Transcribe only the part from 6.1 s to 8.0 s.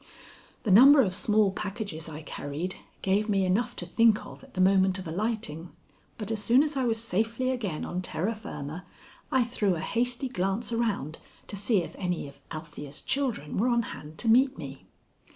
but as soon as I was safely again